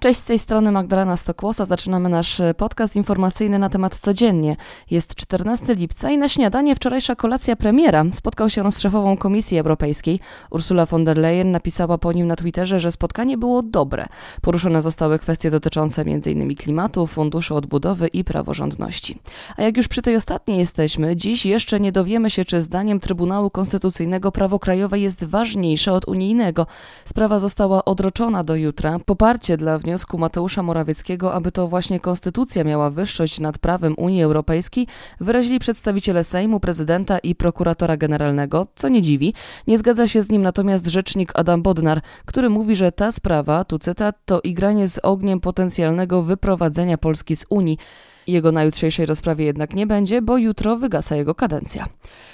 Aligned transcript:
Cześć, 0.00 0.20
z 0.20 0.24
tej 0.24 0.38
strony 0.38 0.72
Magdalena 0.72 1.16
Stokłosa. 1.16 1.64
Zaczynamy 1.64 2.08
nasz 2.08 2.40
podcast 2.56 2.96
informacyjny 2.96 3.58
na 3.58 3.68
temat 3.68 3.98
codziennie. 3.98 4.56
Jest 4.90 5.14
14 5.14 5.74
lipca 5.74 6.10
i 6.10 6.18
na 6.18 6.28
śniadanie 6.28 6.76
wczorajsza 6.76 7.16
kolacja 7.16 7.56
premiera 7.56 8.04
spotkał 8.12 8.50
się 8.50 8.72
z 8.72 8.80
szefową 8.80 9.16
Komisji 9.16 9.58
Europejskiej. 9.58 10.20
Ursula 10.50 10.86
von 10.86 11.04
der 11.04 11.18
Leyen 11.18 11.50
napisała 11.50 11.98
po 11.98 12.12
nim 12.12 12.26
na 12.26 12.36
Twitterze, 12.36 12.80
że 12.80 12.92
spotkanie 12.92 13.38
było 13.38 13.62
dobre. 13.62 14.06
Poruszone 14.42 14.82
zostały 14.82 15.18
kwestie 15.18 15.50
dotyczące 15.50 16.02
m.in. 16.02 16.56
klimatu, 16.56 17.06
funduszy 17.06 17.54
odbudowy 17.54 18.08
i 18.08 18.24
praworządności. 18.24 19.18
A 19.56 19.62
jak 19.62 19.76
już 19.76 19.88
przy 19.88 20.02
tej 20.02 20.16
ostatniej 20.16 20.58
jesteśmy, 20.58 21.16
dziś 21.16 21.46
jeszcze 21.46 21.80
nie 21.80 21.92
dowiemy 21.92 22.30
się, 22.30 22.44
czy 22.44 22.60
zdaniem 22.60 23.00
Trybunału 23.00 23.50
Konstytucyjnego 23.50 24.32
prawo 24.32 24.58
krajowe 24.58 24.98
jest 24.98 25.24
ważniejsze 25.24 25.92
od 25.92 26.08
unijnego. 26.08 26.66
Sprawa 27.04 27.38
została 27.38 27.84
odroczona 27.84 28.44
do 28.44 28.56
jutra. 28.56 28.98
Poparcie 29.06 29.56
dla 29.56 29.78
wniosku 29.88 30.18
Mateusza 30.18 30.62
Morawieckiego, 30.62 31.34
aby 31.34 31.52
to 31.52 31.68
właśnie 31.68 32.00
konstytucja 32.00 32.64
miała 32.64 32.90
wyższość 32.90 33.40
nad 33.40 33.58
prawem 33.58 33.94
Unii 33.96 34.22
Europejskiej, 34.22 34.86
wyrazili 35.20 35.58
przedstawiciele 35.58 36.24
Sejmu, 36.24 36.60
prezydenta 36.60 37.18
i 37.18 37.34
prokuratora 37.34 37.96
generalnego, 37.96 38.66
co 38.76 38.88
nie 38.88 39.02
dziwi. 39.02 39.34
Nie 39.66 39.78
zgadza 39.78 40.08
się 40.08 40.22
z 40.22 40.30
nim 40.30 40.42
natomiast 40.42 40.86
rzecznik 40.86 41.32
Adam 41.34 41.62
Bodnar, 41.62 42.00
który 42.26 42.50
mówi, 42.50 42.76
że 42.76 42.92
ta 42.92 43.12
sprawa, 43.12 43.64
tu 43.64 43.78
cytat, 43.78 44.16
to 44.24 44.40
igranie 44.40 44.88
z 44.88 44.98
ogniem 45.02 45.40
potencjalnego 45.40 46.22
wyprowadzenia 46.22 46.98
Polski 46.98 47.36
z 47.36 47.46
Unii. 47.48 47.78
Jego 48.28 48.52
na 48.52 48.64
jutrzejszej 48.64 49.06
rozprawie 49.06 49.44
jednak 49.44 49.74
nie 49.74 49.86
będzie, 49.86 50.22
bo 50.22 50.38
jutro 50.38 50.76
wygasa 50.76 51.16
jego 51.16 51.34
kadencja. 51.34 51.86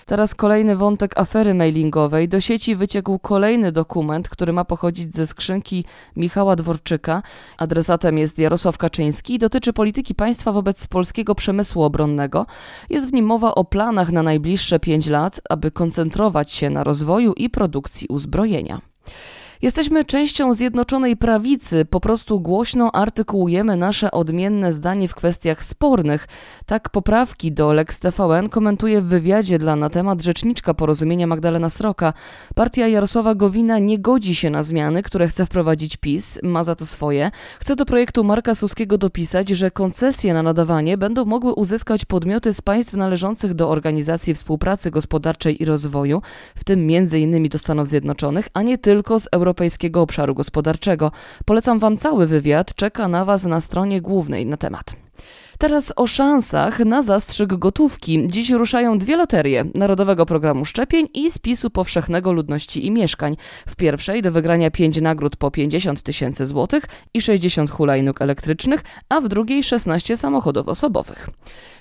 Teraz 0.07 0.35
kolejny 0.35 0.77
wątek 0.77 1.19
afery 1.19 1.55
mailingowej. 1.55 2.29
Do 2.29 2.41
sieci 2.41 2.77
wyciekł 2.77 3.19
kolejny 3.19 3.73
dokument, 3.73 4.29
który 4.29 4.53
ma 4.53 4.65
pochodzić 4.65 5.15
ze 5.15 5.27
skrzynki 5.27 5.85
Michała 6.17 6.57
Dworczyka. 6.57 7.23
Adresatem 7.59 8.19
jest 8.19 8.39
Jarosław 8.39 8.79
Kaczyński 8.79 9.35
i 9.35 9.39
dotyczy 9.39 9.73
polityki 9.73 10.15
państwa 10.15 10.53
wobec 10.53 10.87
polskiego 10.87 11.35
przemysłu 11.35 11.83
obronnego. 11.83 12.47
Jest 12.91 13.11
w 13.11 13.13
nim 13.13 13.27
mowa 13.27 13.55
o 13.55 13.65
planach 13.65 14.13
na 14.13 14.23
najbliższe 14.23 14.81
pięć 14.81 15.07
lat, 15.07 15.41
aby 15.51 15.71
koncentrować 15.71 16.53
się 16.53 16.71
na 16.71 16.85
rozwoju 16.85 17.33
i 17.33 17.51
produkcji 17.51 18.09
uzbrojenia. 18.09 18.94
Jesteśmy 19.63 20.05
częścią 20.05 20.55
Zjednoczonej 20.55 21.17
Prawicy, 21.17 21.85
po 21.85 22.01
prostu 22.01 22.41
głośno 22.41 22.93
artykułujemy 22.93 23.77
nasze 23.77 24.11
odmienne 24.11 24.73
zdanie 24.73 25.09
w 25.09 25.15
kwestiach 25.15 25.65
spornych. 25.65 26.29
Tak 26.67 26.91
poprawki 26.91 27.53
do 27.53 27.73
Lex 27.73 28.01
TVN 28.01 28.49
komentuje 28.49 29.03
w 29.03 29.05
wywiadzie 29.05 29.59
dla 29.59 29.77
na 29.77 29.91
temat 29.91 30.23
rzeczniczka 30.23 30.75
porozumienia 30.75 31.27
Magdalena 31.27 31.71
Sroka. 31.71 32.13
Partia 32.55 32.89
Jarosława 32.89 33.35
Gowina 33.35 33.79
nie 33.79 33.99
godzi 33.99 34.35
się 34.35 34.51
na 34.51 34.63
zmiany, 34.63 35.03
które 35.03 35.29
chce 35.29 35.47
wprowadzić 35.47 35.97
PiS, 35.97 36.39
ma 36.43 36.65
za 36.65 36.75
to 36.75 36.87
swoje. 36.87 37.31
Chce 37.61 37.77
do 37.77 37.87
projektu 37.87 38.25
Marka 38.25 38.55
Suskiego 38.55 38.99
dopisać, 38.99 39.49
że 39.49 39.71
koncesje 39.71 40.35
na 40.35 40.43
nadawanie 40.43 40.99
będą 40.99 41.25
mogły 41.25 41.53
uzyskać 41.53 42.05
podmioty 42.05 42.55
z 42.55 42.61
państw 42.61 42.93
należących 42.93 43.55
do 43.55 43.71
Organizacji 43.71 44.35
Współpracy 44.35 44.91
Gospodarczej 44.91 45.63
i 45.63 45.65
Rozwoju, 45.65 46.23
w 46.55 46.65
tym 46.65 46.89
m.in. 46.91 47.49
do 47.49 47.59
Stanów 47.59 47.89
Zjednoczonych, 47.89 48.49
a 48.55 48.63
nie 48.63 48.79
tylko 48.79 49.21
z 49.21 49.29
Europejskiego 49.33 49.44
Europejskiego 49.45 50.03
Obszaru 50.03 50.35
Gospodarczego. 50.35 51.13
Polecam 51.45 51.79
Wam 51.79 51.97
cały 51.97 52.27
wywiad, 52.27 52.75
czeka 52.75 53.09
na 53.09 53.25
Was 53.25 53.45
na 53.45 53.61
stronie 53.61 54.01
głównej 54.01 54.47
na 54.47 54.57
temat. 54.57 54.97
Teraz 55.59 55.93
o 55.97 56.07
szansach 56.07 56.79
na 56.79 57.03
zastrzyk 57.03 57.55
gotówki. 57.55 58.27
Dziś 58.27 58.51
ruszają 58.51 58.99
dwie 58.99 59.17
loterie 59.17 59.65
Narodowego 59.75 60.27
Programu 60.27 60.65
Szczepień 60.65 61.09
i 61.15 61.31
Spisu 61.31 61.71
Powszechnego 61.71 62.33
Ludności 62.33 62.87
i 62.87 62.91
Mieszkań. 62.91 63.37
W 63.69 63.77
pierwszej 63.77 64.23
do 64.23 64.33
wygrania 64.33 64.71
5 64.71 65.01
nagród 65.01 65.37
po 65.37 65.51
50 65.51 66.03
tysięcy 66.03 66.47
złotych 66.47 66.85
i 67.15 67.21
60 67.21 67.71
hulajnóg 67.71 68.23
elektrycznych, 68.23 68.85
a 69.09 69.21
w 69.21 69.29
drugiej 69.29 69.65
16 69.65 70.17
samochodów 70.17 70.69
osobowych. 70.69 71.31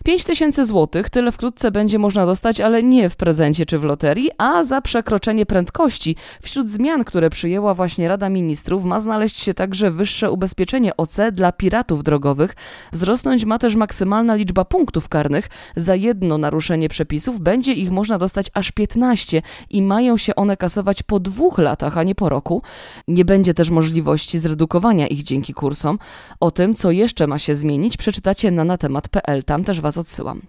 5 0.05 0.23
tysięcy 0.23 0.65
złotych 0.65 1.09
tyle 1.09 1.31
wkrótce 1.31 1.71
będzie 1.71 1.99
można 1.99 2.25
dostać, 2.25 2.61
ale 2.61 2.83
nie 2.83 3.09
w 3.09 3.15
prezencie 3.15 3.65
czy 3.65 3.79
w 3.79 3.83
loterii, 3.83 4.29
a 4.37 4.63
za 4.63 4.81
przekroczenie 4.81 5.45
prędkości. 5.45 6.15
Wśród 6.41 6.69
zmian, 6.69 7.03
które 7.03 7.29
przyjęła 7.29 7.73
właśnie 7.73 8.07
Rada 8.07 8.29
Ministrów, 8.29 8.83
ma 8.83 8.99
znaleźć 8.99 9.39
się 9.39 9.53
także 9.53 9.91
wyższe 9.91 10.31
ubezpieczenie 10.31 10.97
OC 10.97 11.17
dla 11.31 11.51
piratów 11.51 12.03
drogowych. 12.03 12.55
Wzrosnąć 12.91 13.45
ma 13.45 13.59
też 13.63 13.75
maksymalna 13.75 14.35
liczba 14.35 14.65
punktów 14.65 15.09
karnych. 15.09 15.49
Za 15.75 15.95
jedno 15.95 16.37
naruszenie 16.37 16.89
przepisów 16.89 17.39
będzie 17.39 17.73
ich 17.73 17.91
można 17.91 18.17
dostać 18.17 18.51
aż 18.53 18.71
15 18.71 19.41
i 19.69 19.81
mają 19.81 20.17
się 20.17 20.35
one 20.35 20.57
kasować 20.57 21.03
po 21.03 21.19
dwóch 21.19 21.57
latach, 21.57 21.97
a 21.97 22.03
nie 22.03 22.15
po 22.15 22.29
roku. 22.29 22.61
Nie 23.07 23.25
będzie 23.25 23.53
też 23.53 23.69
możliwości 23.69 24.39
zredukowania 24.39 25.07
ich 25.07 25.23
dzięki 25.23 25.53
kursom. 25.53 25.99
O 26.39 26.51
tym, 26.51 26.75
co 26.75 26.91
jeszcze 26.91 27.27
ma 27.27 27.39
się 27.39 27.55
zmienić, 27.55 27.97
przeczytacie 27.97 28.51
na 28.51 28.63
natemat.pl. 28.63 29.43
Tam 29.43 29.63
też 29.63 29.81
Was 29.81 29.97
odsyłam. 29.97 30.41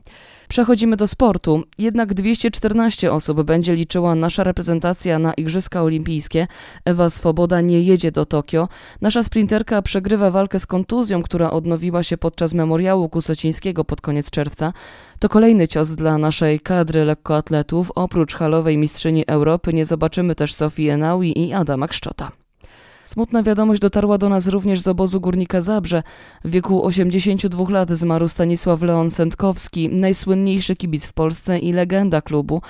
Przechodzimy 0.49 0.97
do 0.97 1.09
sportu. 1.09 1.63
Jednak 1.79 2.15
214 2.15 3.13
osób 3.13 3.43
będzie 3.43 3.75
liczyła 3.75 4.15
nasza 4.15 4.45
reprezentacja 4.45 5.19
na 5.19 5.35
Igrzyska 5.35 5.83
Olimpijskie. 5.83 6.47
Ewa 6.85 7.11
Swoboda 7.11 7.61
nie 7.61 7.83
jedzie 7.83 8.13
do 8.13 8.27
Tokio. 8.27 8.69
Nasza 9.01 9.23
sprinterka 9.23 9.83
przegrywa 9.83 10.31
walkę 10.31 10.61
z 10.61 10.67
kontuzją, 10.67 11.23
która 11.23 11.51
odnowiła 11.51 12.03
się 12.03 12.17
podczas 12.17 12.55
memoriału 12.55 13.09
Kusocińskiego 13.09 13.85
pod 13.85 14.01
koniec 14.01 14.31
czerwca. 14.31 14.73
To 15.19 15.29
kolejny 15.29 15.69
cios 15.69 15.95
dla 15.95 16.19
naszej 16.19 16.61
kadry 16.61 17.05
lekkoatletów. 17.05 17.91
Oprócz 17.95 18.35
halowej 18.35 18.79
mistrzyni 18.79 19.25
Europy 19.27 19.73
nie 19.73 19.85
zobaczymy 19.85 20.35
też 20.35 20.55
Sofii 20.55 20.89
Enaui 20.89 21.39
i 21.39 21.53
Adama 21.53 21.89
Kszczota. 21.89 22.44
Smutna 23.07 23.43
wiadomość 23.43 23.81
dotarła 23.81 24.19
do 24.19 24.29
nas 24.29 24.47
również 24.47 24.81
z 24.81 24.89
obozu 24.89 25.21
Górnika 25.21 25.61
Zabrze. 25.61 26.03
W 26.45 26.51
wieku 26.51 26.85
82 26.85 27.71
lat 27.71 27.91
zmarł 27.91 28.29
Stanisław 28.29 28.83
Leon 28.83 29.11
Sędkowski, 29.11 29.89
najsłynniejszy 29.89 30.77
kibic 30.77 31.07
w 31.07 31.13
Polsce 31.13 31.59
i 31.59 31.73
legenda 31.73 32.23
klubu. 32.23 32.63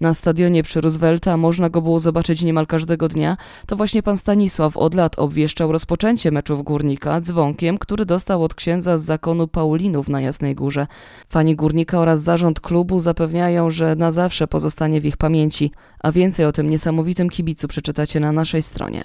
Na 0.00 0.14
stadionie 0.14 0.62
przy 0.62 0.80
Roosevelta 0.80 1.36
można 1.36 1.70
go 1.70 1.82
było 1.82 1.98
zobaczyć 1.98 2.42
niemal 2.42 2.66
każdego 2.66 3.08
dnia. 3.08 3.36
To 3.66 3.76
właśnie 3.76 4.02
pan 4.02 4.16
Stanisław 4.16 4.76
od 4.76 4.94
lat 4.94 5.18
obwieszczał 5.18 5.72
rozpoczęcie 5.72 6.30
meczów 6.30 6.64
Górnika 6.64 7.20
dzwonkiem, 7.20 7.78
który 7.78 8.06
dostał 8.06 8.44
od 8.44 8.54
księdza 8.54 8.98
z 8.98 9.04
zakonu 9.04 9.48
Paulinów 9.48 10.08
na 10.08 10.20
Jasnej 10.20 10.54
Górze. 10.54 10.86
Fani 11.28 11.56
Górnika 11.56 11.98
oraz 11.98 12.22
zarząd 12.22 12.60
klubu 12.60 13.00
zapewniają, 13.00 13.70
że 13.70 13.96
na 13.96 14.10
zawsze 14.10 14.46
pozostanie 14.46 15.00
w 15.00 15.04
ich 15.04 15.16
pamięci, 15.16 15.72
a 16.02 16.12
więcej 16.12 16.46
o 16.46 16.52
tym 16.52 16.70
niesamowitym 16.70 17.30
kibicu 17.30 17.68
przeczytacie 17.68 18.20
na 18.20 18.32
naszej 18.32 18.62
stronie. 18.62 19.02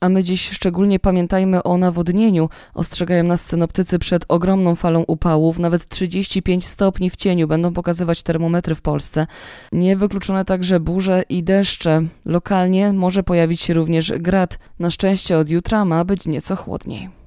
A 0.00 0.08
my 0.08 0.24
dziś 0.24 0.50
szczególnie 0.50 0.98
pamiętajmy 0.98 1.62
o 1.62 1.76
nawodnieniu. 1.76 2.48
Ostrzegają 2.74 3.24
nas 3.24 3.46
synoptycy 3.46 3.98
przed 3.98 4.24
ogromną 4.28 4.74
falą 4.74 5.04
upałów. 5.06 5.58
Nawet 5.58 5.88
35 5.88 6.66
stopni 6.66 7.10
w 7.10 7.16
cieniu 7.16 7.48
będą 7.48 7.72
pokazywać 7.72 8.22
termometry 8.22 8.74
w 8.74 8.82
Polsce. 8.82 9.26
Niewykluczone 9.72 10.44
także 10.44 10.80
burze 10.80 11.22
i 11.28 11.42
deszcze. 11.42 12.02
Lokalnie 12.24 12.92
może 12.92 13.22
pojawić 13.22 13.60
się 13.60 13.74
również 13.74 14.12
grad. 14.18 14.58
Na 14.78 14.90
szczęście 14.90 15.38
od 15.38 15.48
jutra 15.48 15.84
ma 15.84 16.04
być 16.04 16.26
nieco 16.26 16.56
chłodniej. 16.56 17.19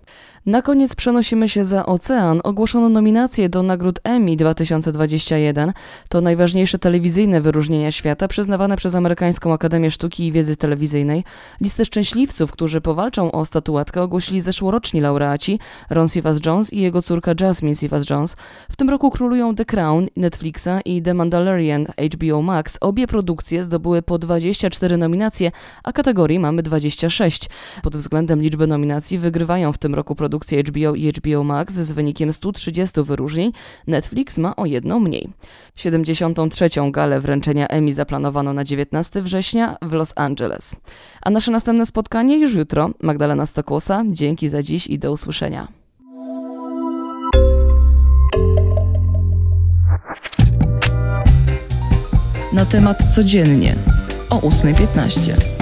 Na 0.45 0.61
koniec 0.61 0.95
przenosimy 0.95 1.49
się 1.49 1.65
za 1.65 1.85
ocean. 1.85 2.41
Ogłoszono 2.43 2.89
nominacje 2.89 3.49
do 3.49 3.63
nagród 3.63 3.99
Emmy 4.03 4.35
2021. 4.35 5.73
To 6.09 6.21
najważniejsze 6.21 6.79
telewizyjne 6.79 7.41
wyróżnienia 7.41 7.91
świata 7.91 8.27
przyznawane 8.27 8.77
przez 8.77 8.95
Amerykańską 8.95 9.53
Akademię 9.53 9.91
Sztuki 9.91 10.27
i 10.27 10.31
Wiedzy 10.31 10.55
Telewizyjnej. 10.55 11.23
Listę 11.61 11.85
szczęśliwców, 11.85 12.51
którzy 12.51 12.81
powalczą 12.81 13.31
o 13.31 13.45
statuetkę, 13.45 14.01
ogłosili 14.01 14.41
zeszłoroczni 14.41 15.01
laureaci 15.01 15.59
Ron 15.89 16.07
Sivas-Jones 16.07 16.73
i 16.73 16.81
jego 16.81 17.01
córka 17.01 17.31
Jasmine 17.41 17.75
Sivas-Jones. 17.75 18.35
W 18.71 18.75
tym 18.75 18.89
roku 18.89 19.11
królują 19.11 19.55
The 19.55 19.65
Crown 19.65 20.07
Netflixa 20.17 20.81
i 20.85 21.01
The 21.01 21.13
Mandalorian 21.13 21.85
HBO 22.13 22.41
Max. 22.41 22.77
Obie 22.81 23.07
produkcje 23.07 23.63
zdobyły 23.63 24.01
po 24.01 24.18
24 24.18 24.97
nominacje, 24.97 25.51
a 25.83 25.94
kategorii 25.94 26.39
mamy 26.39 26.63
26. 26.63 27.50
Pod 27.83 27.97
względem 27.97 28.41
liczby 28.41 28.68
nominacji 28.68 29.19
wygrywają 29.19 29.73
w 29.73 29.77
tym 29.77 29.95
roku 29.95 30.15
produkcje 30.15 30.32
produkcje 30.33 30.63
HBO 30.63 30.95
i 30.95 31.12
HBO 31.12 31.44
Max 31.44 31.74
z 31.74 31.91
wynikiem 31.91 32.33
130 32.33 33.03
wyróżnień, 33.03 33.51
Netflix 33.88 34.38
ma 34.38 34.56
o 34.56 34.65
jedną 34.65 35.00
mniej. 35.00 35.30
73. 35.75 36.69
galę 36.91 37.21
wręczenia 37.21 37.68
Emmy 37.68 37.94
zaplanowano 37.94 38.53
na 38.53 38.63
19 38.63 39.21
września 39.21 39.77
w 39.81 39.94
Los 39.94 40.13
Angeles. 40.15 40.75
A 41.21 41.30
nasze 41.30 41.51
następne 41.51 41.85
spotkanie 41.85 42.38
już 42.38 42.56
jutro. 42.56 42.89
Magdalena 43.01 43.45
Stokłosa, 43.45 44.03
dzięki 44.07 44.50
za 44.50 44.63
dziś 44.63 44.88
i 44.88 45.00
do 45.00 45.12
usłyszenia. 45.12 45.68
Na 52.53 52.65
temat 52.65 52.97
codziennie 53.15 53.75
o 54.30 54.39
8.15. 54.39 55.52